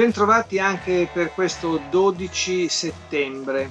[0.00, 3.70] Bentrovati anche per questo 12 settembre.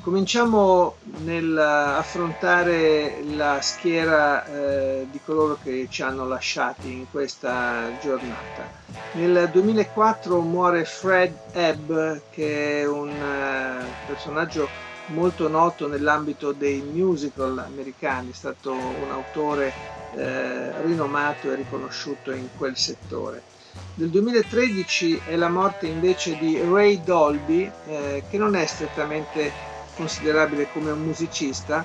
[0.00, 8.70] Cominciamo nell'affrontare la schiera eh, di coloro che ci hanno lasciati in questa giornata.
[9.14, 14.68] Nel 2004 muore Fred Ebb, che è un eh, personaggio
[15.06, 19.72] molto noto nell'ambito dei musical americani, è stato un autore
[20.14, 23.50] eh, rinomato e riconosciuto in quel settore.
[23.94, 29.52] Del 2013 è la morte invece di Ray Dolby, eh, che non è strettamente
[29.94, 31.84] considerabile come un musicista,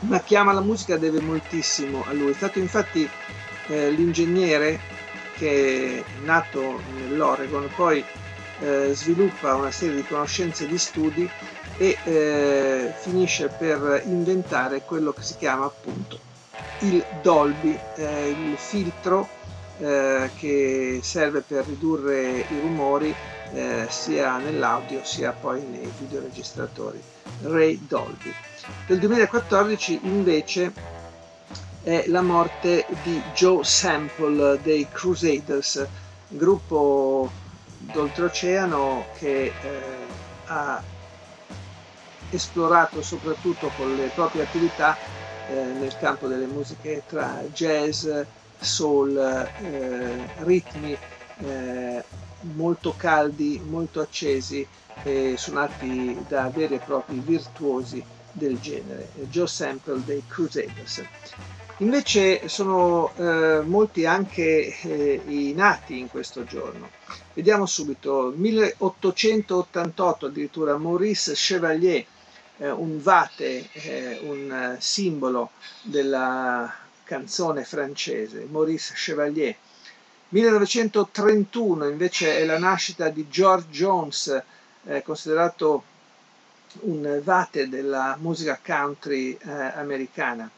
[0.00, 2.32] ma che ama la musica deve moltissimo a lui.
[2.32, 3.08] È stato infatti
[3.68, 4.78] eh, l'ingegnere
[5.36, 8.04] che è nato nell'Oregon, poi
[8.60, 11.28] eh, sviluppa una serie di conoscenze e di studi
[11.78, 16.18] e eh, finisce per inventare quello che si chiama appunto
[16.80, 19.28] il Dolby, eh, il filtro
[19.78, 23.14] eh, che serve per ridurre i rumori
[23.52, 27.00] eh, sia nell'audio sia poi nei videoregistratori
[27.42, 28.32] Ray Dolby.
[28.86, 30.72] Del 2014 invece
[31.82, 35.86] è la morte di Joe Sample dei Crusaders,
[36.28, 37.30] gruppo
[37.78, 39.52] d'oltreoceano che eh,
[40.46, 40.82] ha
[42.30, 44.96] esplorato soprattutto con le proprie attività
[45.48, 48.08] eh, nel campo delle musiche tra jazz,
[48.60, 50.96] soul, eh, ritmi
[51.38, 52.02] eh,
[52.54, 54.66] molto caldi, molto accesi,
[55.02, 58.02] e suonati da veri e propri virtuosi
[58.32, 61.02] del genere, Joe Sample dei Crusaders.
[61.78, 66.90] Invece sono eh, molti anche eh, i nati in questo giorno.
[67.34, 72.04] Vediamo subito, 1888 addirittura Maurice Chevalier,
[72.58, 75.50] eh, un vate, eh, un simbolo
[75.82, 76.72] della
[77.06, 79.54] canzone francese, Maurice Chevalier.
[80.30, 84.42] 1931 invece è la nascita di George Jones,
[84.84, 85.84] eh, considerato
[86.80, 90.50] un vate della musica country eh, americana,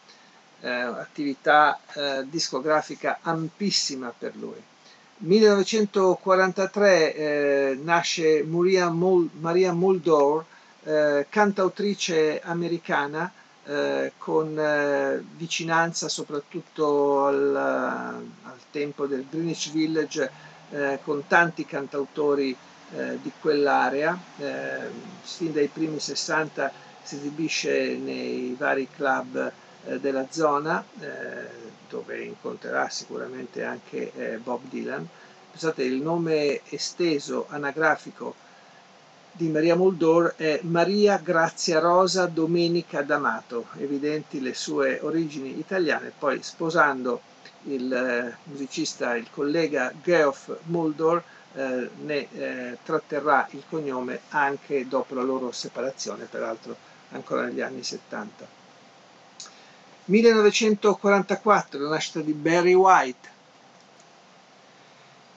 [0.60, 4.60] eh, attività eh, discografica ampissima per lui.
[5.18, 10.44] 1943 eh, nasce Maria, Mul- Maria Muldaur,
[10.84, 13.30] eh, cantautrice americana,
[13.68, 20.30] eh, con eh, vicinanza soprattutto al, al, tempo del Greenwich Village,
[20.70, 22.56] eh, con tanti cantautori
[22.96, 24.18] eh, di quell'area.
[24.38, 24.90] Eh,
[25.22, 29.52] sin dai primi 60 si esibisce nei vari club
[30.00, 30.84] della zona,
[31.88, 35.08] dove incontrerà sicuramente anche Bob Dylan.
[35.50, 38.34] Pensate, il nome esteso anagrafico
[39.38, 46.42] di Maria Muldor è Maria Grazia Rosa Domenica D'Amato, evidenti le sue origini italiane, poi
[46.42, 47.20] sposando
[47.66, 51.22] il eh, musicista, il collega Geoff Muldor,
[51.54, 56.76] eh, ne eh, tratterrà il cognome anche dopo la loro separazione, peraltro
[57.12, 58.44] ancora negli anni 70.
[60.06, 63.36] 1944, la nascita di Barry White,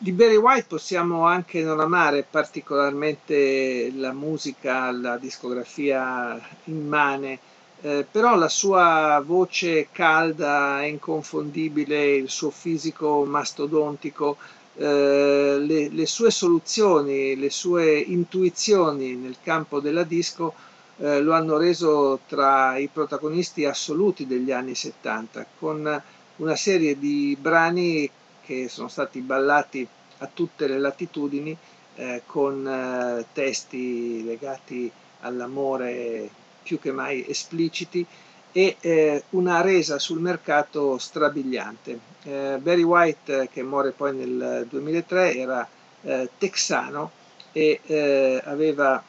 [0.02, 7.38] di Barry White possiamo anche non amare particolarmente la musica, la discografia immane,
[7.82, 14.38] eh, però la sua voce calda e inconfondibile, il suo fisico mastodontico,
[14.78, 20.56] eh, le, le, sue soluzioni, le sue intuizioni nel campo della disco
[20.98, 26.04] eh, lo hanno reso tra i protagonisti assoluti degli anni 70, con
[26.38, 28.10] una serie di brani
[28.42, 29.88] che sono stati ballati
[30.20, 31.58] a tutte le latitudini
[31.96, 36.30] eh, con eh, testi legati all'amore
[36.64, 38.06] più che mai espliciti
[38.52, 42.00] e eh, una resa sul mercato strabiliante.
[42.24, 45.68] Eh, Barry White, che muore poi nel 2003, era
[46.02, 47.12] eh, texano
[47.52, 49.02] e eh, aveva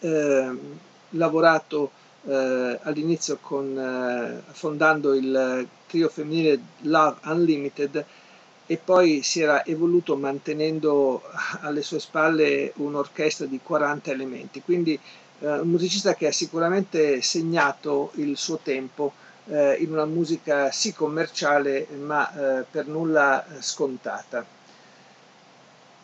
[0.00, 0.78] ehm,
[1.10, 8.04] lavorato all'inizio con, fondando il trio femminile Love Unlimited
[8.66, 11.22] e poi si era evoluto mantenendo
[11.60, 14.98] alle sue spalle un'orchestra di 40 elementi, quindi
[15.40, 19.12] eh, un musicista che ha sicuramente segnato il suo tempo
[19.46, 24.60] eh, in una musica sì commerciale ma eh, per nulla scontata.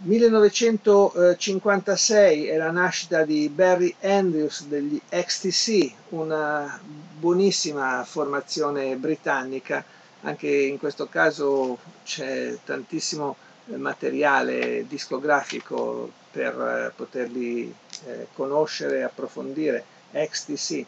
[0.01, 6.79] 1956 è la nascita di Barry Andrews degli XTC, una
[7.19, 9.85] buonissima formazione britannica,
[10.23, 13.37] anche in questo caso c'è tantissimo
[13.77, 17.73] materiale discografico per eh, poterli
[18.07, 20.85] eh, conoscere e approfondire, XTC.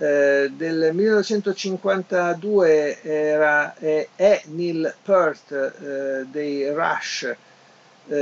[0.00, 7.36] Eh, del 1952 era, è, è Neil Peart eh, dei Rush, eh,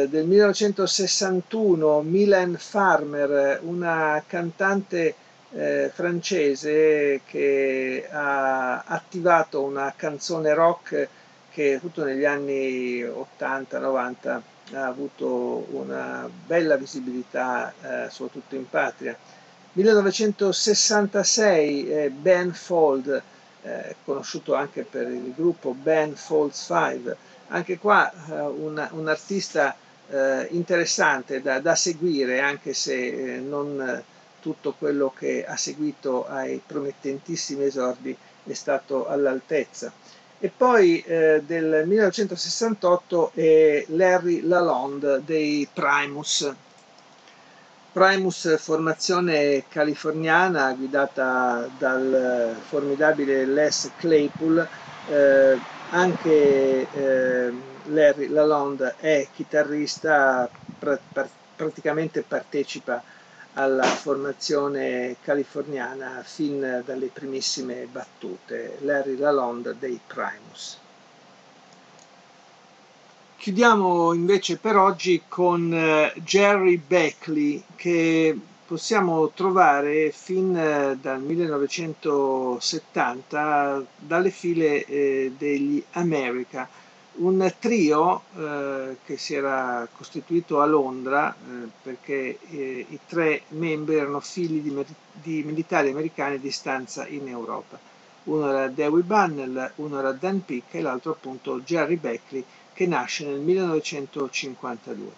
[0.09, 5.15] del 1961 Milan Farmer, una cantante
[5.57, 11.09] eh, francese che ha attivato una canzone rock
[11.51, 14.41] che soprattutto negli anni 80-90
[14.75, 19.17] ha avuto una bella visibilità eh, soprattutto in patria.
[19.73, 23.23] 1966 eh, Ben Fold,
[23.63, 27.17] eh, conosciuto anche per il gruppo Ben Folds 5,
[27.49, 29.75] anche qua eh, un, un, artista
[30.11, 34.05] eh, interessante da, da, seguire, anche se non
[34.41, 39.93] tutto quello che ha seguito ai promettentissimi esordi è stato all'altezza.
[40.39, 46.55] E poi eh, del 1968 è Larry Lalonde dei Primus.
[47.93, 54.69] Primus, formazione californiana guidata dal formidabile Les Claypool,
[55.09, 55.59] eh,
[55.91, 57.53] anche eh,
[57.85, 60.49] Larry Lalonde è chitarrista,
[60.79, 63.03] pra pra praticamente partecipa
[63.59, 70.79] alla formazione californiana fin dalle primissime battute, Larry Lalonde dei Primus.
[73.39, 83.85] Chiudiamo invece per oggi con eh, Jerry Beckley che possiamo trovare fin eh, dal 1970
[83.99, 86.69] dalle file eh, degli America,
[87.19, 93.97] un trio eh, che si era costituito a Londra eh, perché eh, i tre membri
[93.97, 97.79] erano figli di, di, militari americani di stanza in Europa.
[98.25, 103.25] Uno era Dewey Bunnell, uno era Dan Pick e l'altro appunto Jerry Beckley che nasce
[103.25, 105.11] nel 1952.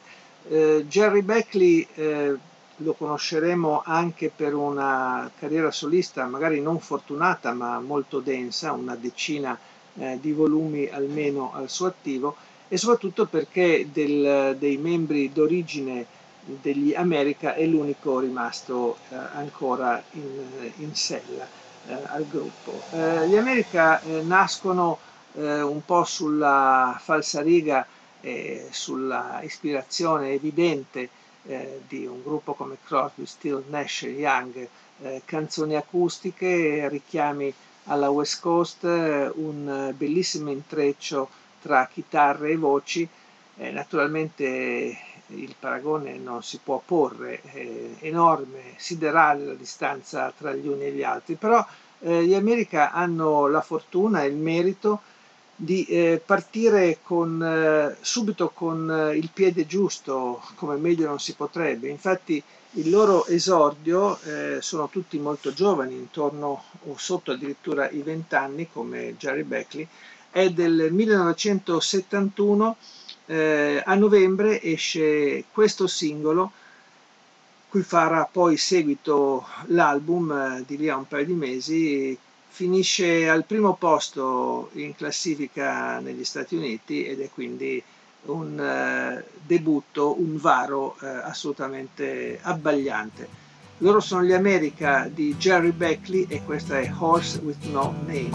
[0.48, 2.36] Eh, Jerry Beckley eh,
[2.76, 9.58] lo conosceremo anche per una carriera solista magari non fortunata ma molto densa, una decina
[9.98, 12.36] eh, di volumi almeno al suo attivo
[12.68, 16.06] e soprattutto perché del, dei membri d'origine
[16.60, 21.46] degli America è l'unico rimasto eh, ancora in, in sella
[21.86, 22.80] eh, al gruppo.
[22.92, 24.98] Eh, gli America eh, nascono
[25.34, 27.86] eh, un po' sulla falsariga
[28.20, 31.08] e sulla ispirazione evidente
[31.86, 34.68] di un gruppo come Crosby, Still, Nash Young,
[35.24, 37.54] canzoni acustiche, richiami
[37.88, 41.28] alla West Coast, un bellissimo intreccio
[41.60, 43.06] tra chitarre e voci,
[43.56, 44.96] eh, naturalmente
[45.30, 47.66] il paragone non si può porre, è
[48.00, 51.64] enorme, siderale la distanza tra gli uni e gli altri, però
[52.00, 55.00] eh, gli America hanno la fortuna e il merito
[55.54, 61.34] di eh, partire con, eh, subito con eh, il piede giusto, come meglio non si
[61.34, 61.88] potrebbe.
[61.88, 68.68] Infatti il loro esordio eh, sono tutti molto giovani, intorno o sotto addirittura i vent'anni,
[68.70, 69.86] come Jerry Beckley,
[70.30, 72.76] è del 1971,
[73.26, 76.52] eh, a novembre esce questo singolo,
[77.68, 83.44] cui farà poi seguito l'album eh, di lì a un paio di mesi, finisce al
[83.44, 87.82] primo posto in classifica negli Stati Uniti ed è quindi
[88.32, 93.46] un uh, debutto, un varo uh, assolutamente abbagliante.
[93.78, 98.30] Loro sono gli America di Jerry Beckley e questa è Horse with No Name.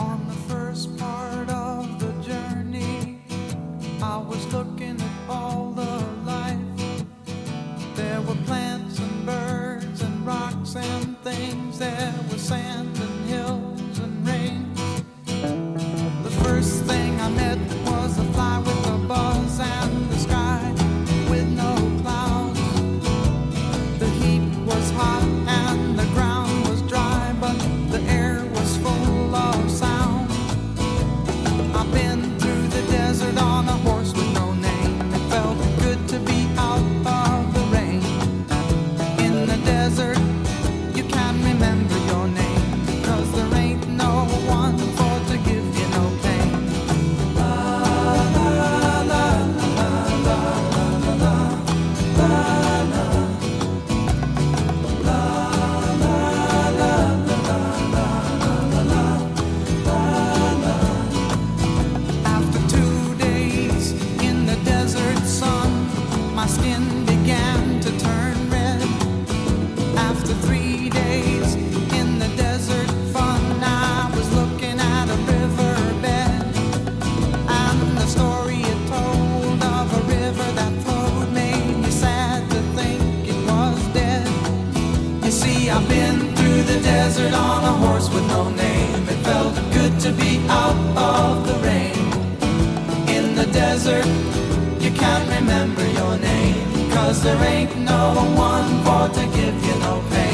[97.03, 100.32] Cause there ain't no one for to give you no pain.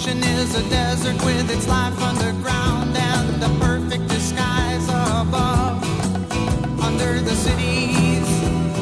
[0.00, 5.76] Ocean is a desert with its life underground and a perfect disguise above.
[6.80, 8.28] Under the cities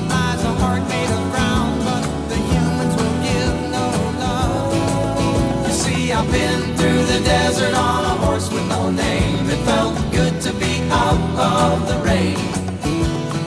[0.09, 3.87] lies a heart made of ground, but the humans will give no
[4.23, 5.67] love.
[5.67, 9.51] You see, I've been through the desert on a horse with no name.
[9.51, 12.39] It felt good to be out of the rain.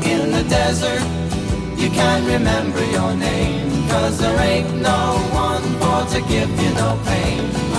[0.03, 1.03] In the desert,
[1.79, 6.97] you can't remember your name, cause there ain't no one for to give you no
[7.05, 7.70] pain.